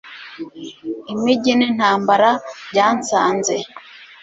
[1.13, 2.29] Imijyi nintambara
[2.71, 3.55] byansanze